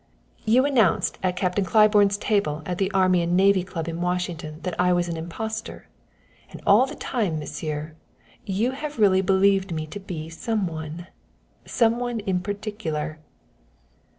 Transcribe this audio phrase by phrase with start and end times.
[0.45, 4.73] You announced at Captain Claiborne's table at the Army and Navy Club in Washington that
[4.79, 5.89] I was an impostor,
[6.49, 7.93] and all the time, Monsieur,
[8.43, 11.05] you have really believed me to be some one
[11.67, 13.19] some one in particular."